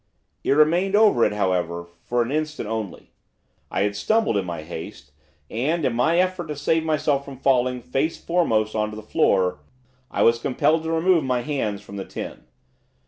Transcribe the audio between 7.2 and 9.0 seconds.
from falling face foremost on to